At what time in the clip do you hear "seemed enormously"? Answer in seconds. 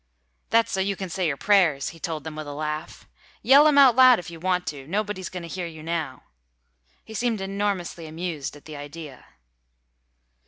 7.13-8.07